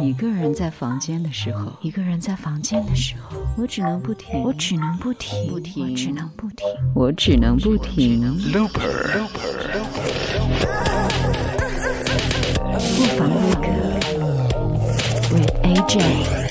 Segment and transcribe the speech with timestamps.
[0.00, 8.20] 一个人在房间的时候，一个人在房间的时候，我只能不停，我只能不停，我，只能不停，我只能不停。
[8.52, 9.26] Looper，
[12.94, 13.66] 不妨那个
[15.30, 16.45] with AJ。